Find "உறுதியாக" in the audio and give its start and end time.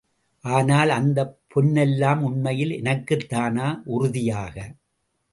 3.87-4.55